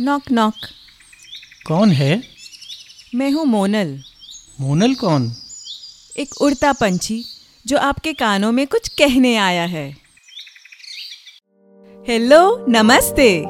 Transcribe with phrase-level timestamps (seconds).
[0.00, 0.54] Knock knock
[1.68, 2.22] कौन है?
[3.14, 4.02] मैं हूँ मोनल।
[4.60, 5.32] मोनल कौन?
[6.18, 7.24] एक उड़ता पंछी
[7.66, 9.96] जो आपके कानों में कुछ कहने आया है।
[12.08, 13.46] हेलो नमस्ते।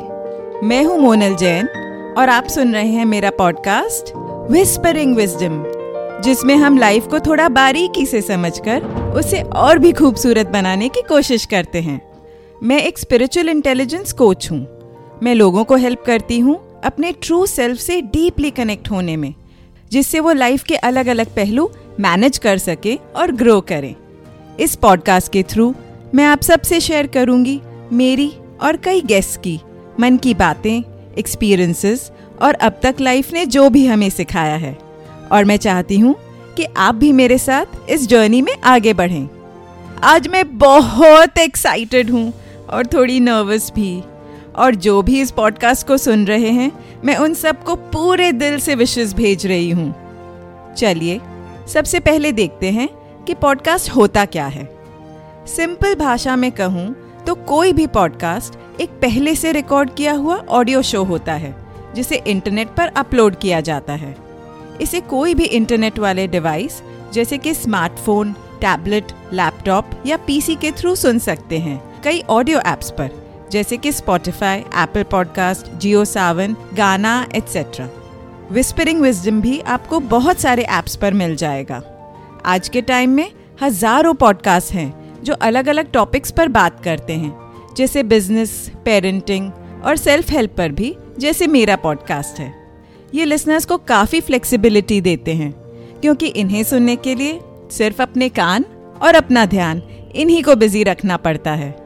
[0.67, 1.69] मैं हूँ मोनल जैन
[2.19, 4.13] और आप सुन रहे हैं मेरा पॉडकास्ट
[4.51, 5.63] विस्परिंग विजडम
[6.23, 8.85] जिसमें हम लाइफ को थोड़ा बारीकी से समझकर
[9.17, 12.01] उसे और भी खूबसूरत बनाने की कोशिश करते हैं।
[12.63, 14.76] मैं एक स्पिरिचुअल इंटेलिजेंस कोच हूँ।
[15.23, 19.35] मैं लोगों को हेल्प करती हूँ अपने ट्रू सेल्फ से डीपली कनेक्ट होने में,
[19.91, 21.71] जिससे वो लाइफ के अलग अलग पहलू
[22.01, 23.95] मैनेज कर सके और ग्रो करें।
[24.61, 25.75] इस पॉडकास्ट के थ्रू
[26.15, 27.61] मैं आप सबसे शेयर करूँगी
[27.93, 28.31] मेरी
[28.63, 29.59] और कई गेस्ट की
[30.01, 30.83] मन की बातें
[31.19, 32.11] एक्सपीरियंसेस
[32.43, 34.77] और अब तक लाइफ ने जो भी हमें सिखाया है।
[35.33, 36.15] और मैं चाहती हूँ
[36.57, 39.29] कि आप भी मेरे साथ इस जर्नी में आगे बढ़ें।
[40.05, 42.33] आज मैं बहुत एक्साइटेड हूँ
[42.71, 44.03] और थोड़ी नर्वस भी।
[44.57, 46.71] और जो भी इस पॉडकास्ट को सुन रहे हैं,
[47.05, 51.21] मैं उन सबको पूरे दिल से विशेष भेज रही हूँ। चलिए,
[51.69, 52.89] सबसे पहले देखते हैं
[53.27, 54.69] कि पॉडकास्ट होता क्या है।
[55.47, 56.95] सिंपल भाषा में कहूँ
[57.27, 61.55] तो कोई भी पॉडकास्ट एक पहले से रिकॉर्ड किया हुआ ऑडियो शो होता है,
[61.95, 64.15] जिसे इंटरनेट पर अपलोड किया जाता है।
[64.81, 66.83] इसे कोई भी इंटरनेट वाले डिवाइस
[67.13, 72.91] जैसे कि स्मार्टफ़ोन टैबलेट लैपटॉप या पीसी के थ्रू सुन सकते हैं, कई ऑडियो एप्स
[72.91, 73.11] पर।
[73.53, 77.89] जैसे कि Spotify Apple podcast Jio Saavn Gaana etcetera
[78.53, 81.83] whispering wisdom भी आपको बहुत सारे ऐप्स पर मिल जाएगा।
[82.47, 83.31] आज के टाइम में
[83.63, 88.51] हज़ारों पॉडकास्ट हैं जो अलग अलग टॉपिक्स पर बात करते हैं। जैसे बिज़नेस
[88.85, 89.51] पेरेंटिंग
[89.85, 92.53] और सेल्फ हेल्प पर भी, जैसे मेरा पॉडकास्ट है।
[93.15, 95.53] ये लिसनर्स को काफ़ी फ्लेक्सिबिलिटी देते हैं,
[96.01, 97.41] क्योंकि इन्हें सुनने के लिए
[97.73, 98.65] सिर्फ़ अपने कान
[99.03, 99.83] और अपना ध्यान
[100.15, 101.86] इन्हीं को बिज़ी रखना पड़ता है।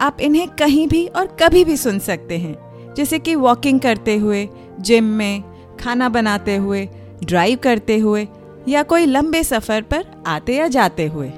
[0.00, 2.56] आप इन्हें कहीं भी और कभी भी सुन सकते हैं।
[2.96, 4.48] जैसे कि वॉकिंग करते हुए
[4.80, 5.42] जिम में,
[5.80, 6.88] खाना बनाते हुए
[7.24, 8.28] ड्राइव करते हुए,
[8.68, 11.30] या कोई लंबे सफ़र पर आते या जाते हुए।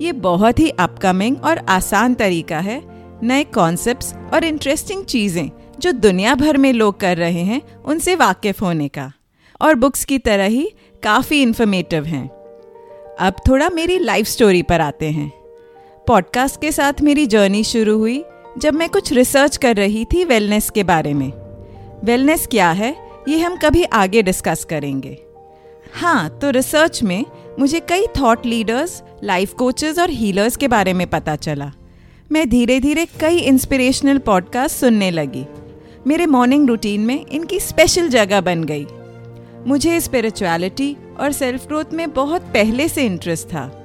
[0.00, 2.82] ये बहुत ही अपकमिंग और आसान तरीका है,
[3.22, 8.62] नए कॉन्सेप्ट्स और इंटरेस्टिंग चीज़ें जो दुनिया भर में लोग कर रहे हैं उनसे वाकिफ
[8.62, 9.12] होने का।
[9.60, 10.70] और बुक्स की तरह ही
[11.02, 12.28] काफ़ी इन्फॉर्मेटिव हैं।
[13.20, 15.39] अब थोड़ा मेरी लाइफ स्टोरी पर आते हैं।
[16.10, 18.24] पॉडकास्ट के साथ मेरी जर्नी शुरू हुई
[18.58, 21.32] जब मैं कुछ रिसर्च कर रही थी वेलनेस के बारे में।
[22.04, 22.96] वेलनेस क्या है,
[23.28, 25.16] ये हम कभी आगे डिस्कस करेंगे।
[25.94, 27.24] हाँ तो रिसर्च में
[27.58, 31.72] मुझे कई थॉट लीडर्स लाइफ कोचेस और हीलर्स के बारे में पता चला।
[32.32, 35.46] मैं धीरे धीरे कई इंस्पिरेशनल पॉडकास्ट सुनने लगी।
[36.06, 38.86] मेरे मॉर्निंग रूटीन में इनकी स्पेशल जगह बन गई।
[39.66, 43.79] मुझे स्पिरिचुअलिटी और सेल्फ ग्रोथ में बहुत पहले से इंटरेस्ट था।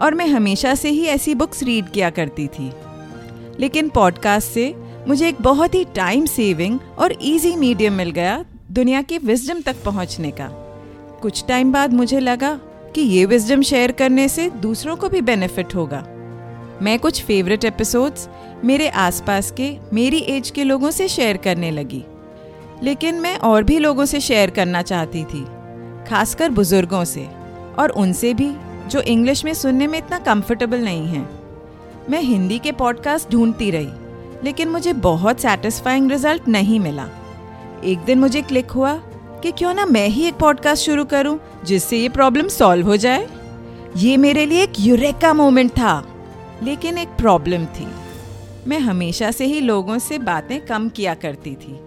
[0.00, 2.72] और मैं हमेशा से ही ऐसी बुक्स रीड किया करती थी।
[3.60, 4.74] लेकिन पॉडकास्ट से
[5.08, 9.76] मुझे एक बहुत ही टाइम सेविंग और इजी मीडियम मिल गया दुनिया की विजडम तक
[9.84, 10.48] पहुँचने का।
[11.22, 12.60] कुछ टाइम बाद मुझे लगा
[12.94, 16.06] कि ये विजडम शेयर करने से दूसरों को भी बेनिफिट होगा।
[16.82, 18.28] मैं कुछ फेवरेट एपिसोड्स
[18.64, 22.04] मेरे आसपास के, मेरी एज के लोगों से शेयर करने लगी।
[22.82, 25.44] लेकिन मैं और भी लोगों से शेयर करना चाहती थी,
[26.08, 27.28] खासकर बुज़ुर्गों से,
[27.78, 28.50] और उनसे भी
[28.90, 31.28] जो इंग्लिश में सुनने में इतना कंफर्टेबल नहीं है।
[32.10, 33.88] मैं हिंदी के पॉडकास्ट ढूंढती रही,
[34.44, 37.08] लेकिन मुझे बहुत सेटिस्फाइंग रिज़ल्ट नहीं मिला।
[37.84, 38.94] एक दिन मुझे क्लिक हुआ
[39.42, 43.28] कि क्यों ना मैं ही एक पॉडकास्ट शुरू करूँ, जिससे ये प्रॉब्लम सॉल्व हो जाए।
[43.96, 46.08] ये मेरे लिए एक यूरेका मोमेंट था,
[46.62, 47.86] लेकिन एक प्रॉब्लम थी।
[48.66, 51.80] मैं हमेशा से ही लोगों से बातें कम किया करती थी।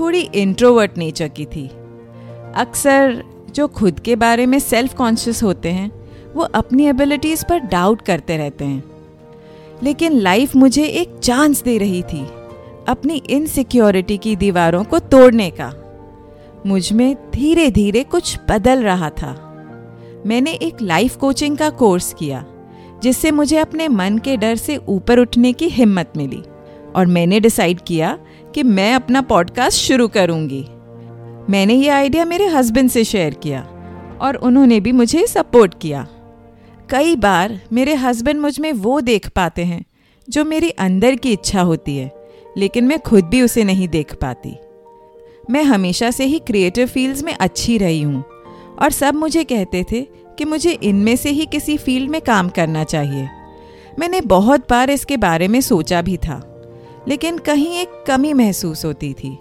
[0.00, 1.68] थोड़ी इंट्रोवर्ट नेचर की थी।
[2.54, 6.03] अक्सर जो खुद के बारे में सेल्फ कॉन्शियस होते हैं
[6.34, 8.84] वो अपनी एबिलिटीज़ पर डाउट करते रहते हैं।
[9.82, 12.26] लेकिन लाइफ मुझे एक चांस दे रही थी
[12.88, 15.72] अपनी इनसिक्योरिटी की दीवारों को तोड़ने का।
[16.66, 19.40] मुझमें धीरे धीरे कुछ बदल रहा था।
[20.26, 22.44] मैंने एक लाइफ कोचिंग का कोर्स किया,
[23.02, 26.42] जिससे मुझे अपने मन के डर से ऊपर उठने की हिम्मत मिली
[26.96, 28.18] और मैंने डिसाइड किया
[28.54, 30.66] कि मैं अपना पॉडकास्ट शुरू करूँगी।
[31.52, 33.60] मैंने ये आइडिया मेरे हस्बैंड से शेयर किया
[34.20, 36.06] और उन्होंने भी मुझे सपोर्ट किया।
[36.94, 39.84] कई बार मेरे हस्बैंड मुझमें वो देख पाते हैं,
[40.28, 42.10] जो मेरी अंदर की इच्छा होती है,
[42.56, 44.54] लेकिन मैं खुद भी उसे नहीं देख पाती।
[45.50, 48.22] मैं हमेशा से ही क्रिएटिव फील्ड्स में अच्छी रही हूँ,
[48.82, 50.00] और सब मुझे कहते थे
[50.38, 53.28] कि मुझे इनमें से ही किसी फ़ील्ड में काम करना चाहिए।
[53.98, 56.40] मैंने बहुत बार इसके बारे में सोचा भी था,
[57.08, 59.36] लेकिन कहीं एक कमी महसूस होती थी।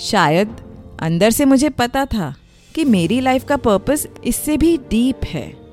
[0.00, 0.56] शायद
[1.00, 2.34] अंदर से मुझे पता था
[2.74, 5.65] कि मेरी लाइफ का पर्पस इससे भी डीप है।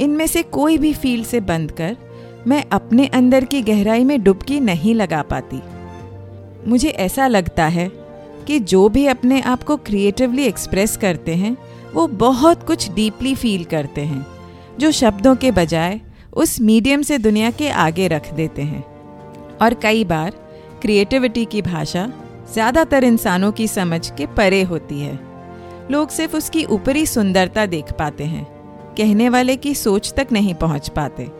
[0.00, 1.96] इनमें से कोई भी फ़ील्ड से बंद कर,
[2.46, 5.60] मैं अपने अंदर की गहराई में डुबकी नहीं लगा पाती।
[6.70, 7.88] मुझे ऐसा लगता है
[8.46, 11.56] कि जो भी अपने आप को क्रिएटिवली एक्सप्रेस करते हैं,
[11.94, 14.26] वो बहुत कुछ डीपली फील करते हैं,
[14.78, 16.00] जो शब्दों के बजाय
[16.32, 18.84] उस मीडियम से दुनिया के आगे रख देते हैं।
[19.62, 20.30] और कई बार
[20.82, 22.12] क्रिएटिविटी की भाषा
[22.52, 25.18] ज़्यादातर इंसानों की समझ के परे होती है।
[25.90, 28.57] लोग सिर्फ़ उसकी ऊपरी सुंदरता देख पाते हैं।
[28.98, 31.30] कहने वाले की सोच तक नहीं पहुँच पाते।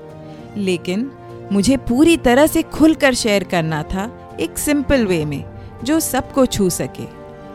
[0.56, 1.10] लेकिन
[1.52, 5.44] मुझे पूरी तरह से खुलकर शेयर करना था एक सिंपल वे में,
[5.84, 7.04] जो सबको छू सके।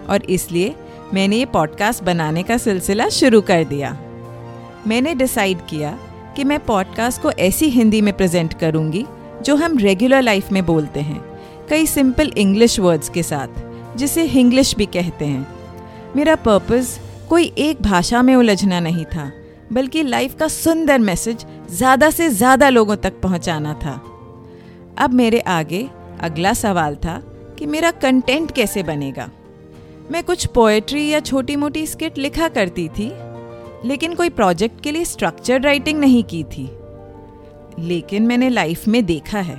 [0.10, 0.76] और इसलिए
[1.14, 3.98] मैंने ये पॉडकास्ट बनाने का सिलसिला शुरू कर दिया।
[4.88, 6.00] मैंने डिसाइड किया
[6.36, 9.06] कि मैं पॉडकास्ट को ऐसी हिंदी में प्रेजेंट करूँगी,
[9.42, 11.40] जो हम रेगुलर लाइफ में बोलते हैं,
[11.70, 13.48] कई सिंपल इंग्लिश वर्ड्स के साथ,
[13.98, 15.48] जिसे हिंग्लिश भी कहते हैं।
[16.16, 17.00] मेरा पर्पस
[17.30, 19.32] कोई एक भाषा में उलझना नहीं था।
[19.72, 23.94] बल्कि लाइफ का सुंदर मैसेज ज़्यादा से ज़्यादा लोगों तक पहुंचाना था।
[24.98, 25.88] अब मेरे आगे
[26.22, 27.22] अगला सवाल था
[27.60, 29.30] कि मेरा कंटेंट कैसे बनेगा?
[30.12, 33.12] मैं कुछ पोएट्री या छोटी मोटी स्किट लिखा करती थी,
[33.86, 36.70] लेकिन कोई प्रोजेक्ट के लिए स्ट्रक्चर्ड राइटिंग नहीं की थी।
[37.80, 39.56] लेकिन मैंने लाइफ में देखा है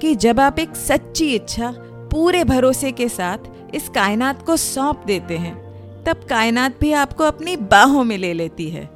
[0.00, 1.72] कि जब आप एक सच्ची इच्छा
[2.12, 5.54] पूरे भरोसे के साथ इस कायनात को सौंप देते हैं,
[6.04, 8.88] तब कायनात भी आपको अपनी बाहों में ले लेती है।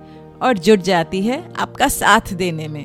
[0.42, 2.84] और जुट जाती है आपका साथ देने में।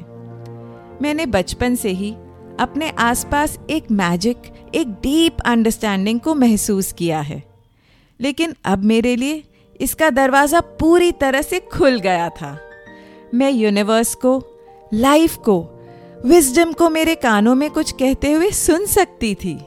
[1.01, 2.12] मैंने बचपन से ही
[2.60, 4.38] अपने आसपास एक मैजिक
[4.75, 7.44] एक डीप अंडरस्टैंडिंग को महसूस किया है।
[8.22, 9.44] लेकिन अब मेरे लिए
[9.81, 12.60] इसका दरवाज़ा पूरी तरह से खुल गया था।
[13.34, 14.44] मैं यूनिवर्स को
[14.94, 15.69] लाइफ को
[16.25, 19.60] विजडम को मेरे कानों में कुछ कहते हुए सुन सकती थी।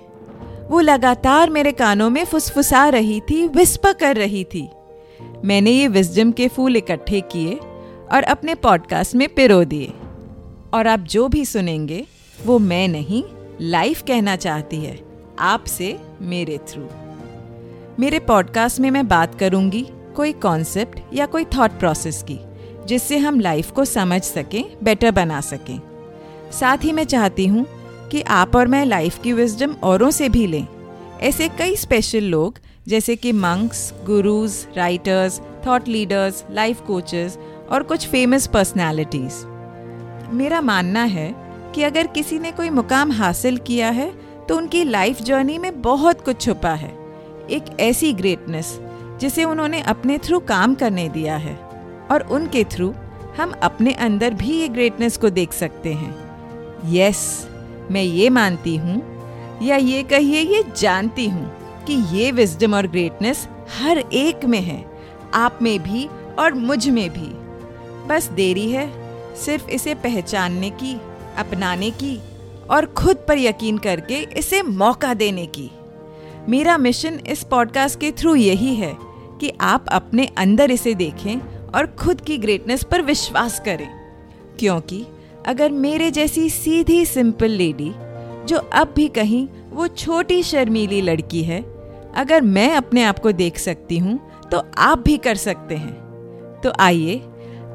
[0.71, 4.69] वो लगातार मेरे कानों में फुसफुसा रही थी विस्पर कर रही थी।
[5.45, 7.59] मैंने ये विजडम के फूल इकट्ठे किए
[8.13, 9.93] और अपने पॉडकास्ट में पिरो दिए।
[10.75, 12.07] और आप जो भी सुनेंगे,
[12.47, 13.23] वो मैं नहीं,
[13.61, 14.99] लाइफ कहना चाहती है,
[15.39, 16.89] आपसे मेरे थ्रू
[17.99, 19.87] मेरे पॉडकास्ट में मैं बात करूँगी
[20.17, 22.39] कोई कॉन्सेप्ट या कोई थॉट प्रोसेस की,
[22.87, 25.81] जिससे हम लाइफ को समझ सकें बेटर बना सकें।
[26.53, 27.67] साथ ही मैं चाहती हूँ
[28.09, 30.67] कि आप और मैं लाइफ की विजडम औरों से भी लें।
[31.21, 37.39] ऐसे कई स्पेशल लोग, जैसे कि monks gurus writers thought leaders life coaches
[37.71, 39.43] और कुछ फ़ेमस पर्सनालिटीज
[40.33, 41.35] मेरा मानना है
[41.75, 44.13] कि अगर किसी ने कोई मुकाम हासिल किया है
[44.49, 46.91] तो उनकी लाइफ जर्नी में बहुत कुछ छुपा है।
[47.51, 48.79] एक ऐसी ग्रेटनेस
[49.21, 51.55] जिसे उन्होंने अपने थ्रू काम करने दिया है।
[52.11, 52.93] और उनके थ्रू
[53.37, 56.15] हम अपने अंदर भी ये ग्रेटनेस को देख सकते हैं।
[56.93, 57.49] यस
[57.91, 59.01] मैं ये मानती हूँ,
[59.63, 61.51] या ये कहिए, ये जानती हूँ
[61.85, 63.47] कि ये विजडम और ग्रेटनेस
[63.81, 64.85] हर एक में है,
[65.35, 67.31] आप में भी और मुझमें भी।
[68.07, 68.91] बस देरी है,
[69.37, 71.01] सिर्फ़ इसे पहचानने की,
[71.37, 72.21] अपनाने की
[72.71, 75.71] और खुद पर यकीन करके इसे मौका देने की।
[76.49, 78.97] मेरा मिशन इस पॉडकास्ट के थ्रू यही है
[79.41, 81.37] कि आप अपने अंदर इसे देखें
[81.75, 83.89] और खुद की ग्रेटनेस पर विश्वास करें।
[84.59, 85.05] क्योंकि
[85.47, 87.93] अगर मेरे जैसी सीधी सिंपल लेडी
[88.47, 91.61] जो अब भी कहीं वो छोटी शर्मीली लड़की है,
[92.15, 94.19] अगर मैं अपने आप को देख सकती हूँ
[94.51, 97.23] तो आप भी कर सकते हैं। तो आइए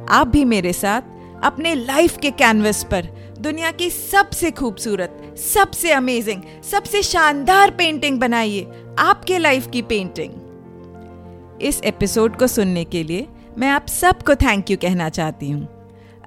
[0.10, 1.02] आप भी मेरे साथ
[1.44, 3.08] अपने लाइफ के कैनवस पर,
[3.40, 8.68] दुनिया की सबसे खूबसूरत, सबसे अमेजिंग सबसे शानदार पेंटिंग बनाइए
[9.00, 13.28] आपके लाइफ की पेंटिंग इस एपिसोड को सुनने के लिए
[13.58, 15.68] मैं आप सबको थैंक यू कहना चाहती हूँ।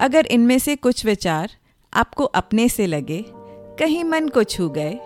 [0.00, 1.50] अगर इनमें से कुछ विचार
[1.92, 3.24] आपको अपने से लगे,
[3.78, 4.98] कहीं मन को छू गए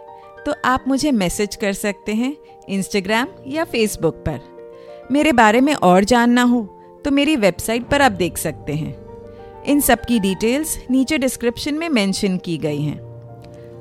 [0.47, 2.37] तो आप मुझे मैसेज कर सकते हैं
[2.69, 4.41] इंस्टाग्राम या फेसबुक पर।
[5.13, 6.74] मेरे बारे में और जानना हो
[7.05, 8.97] तो मेरी वेबसाइट पर आप देख सकते हैं।
[9.65, 12.99] इन सब की डिटेल्स नीचे डिस्क्रिप्शन में मेंशन की गई हैं।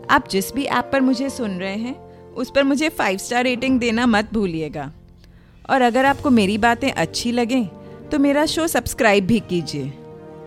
[0.09, 1.95] आप जिस भी ऐप पर मुझे सुन रहे हैं,
[2.33, 4.91] उस पर मुझे फाइव स्टार रेटिंग देना मत भूलिएगा।
[5.69, 7.65] और अगर आपको मेरी बातें अच्छी लगें
[8.11, 9.93] तो मेरा शो सब्सक्राइब भी कीजिए।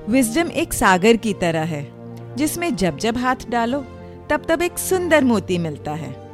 [0.08, 1.92] विजडम एक सागर की तरह है,
[2.36, 3.84] जिसमें जब जब हाथ डालो,
[4.30, 6.30] तब तब एक सुंदर मोती मिलता है।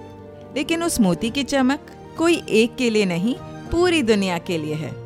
[0.56, 1.87] लेकिन उस मोती की चमक
[2.18, 3.34] कोई एक के लिए नहीं,
[3.70, 5.01] पूरी दुनिया के लिए है।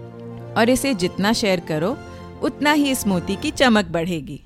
[0.56, 1.96] और इसे जितना शेयर करो,
[2.42, 4.40] उतना ही इस मोती की चमक बढ़ेगी।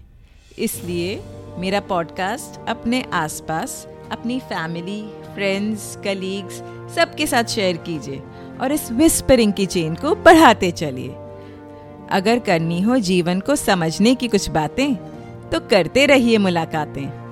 [0.58, 1.22] इसलिए
[1.58, 5.02] मेरा पॉडकास्ट अपने आसपास, अपनी फैमिली
[5.34, 6.62] फ्रेंड्स कलीग्स
[6.94, 8.22] सबके साथ शेयर कीजिए
[8.60, 11.14] और इस विस्परिंग की चेन को बढ़ाते चलिए।
[12.10, 14.94] अगर करनी हो जीवन को समझने की कुछ बातें
[15.50, 17.29] तो करते रहिए मुलाकातें।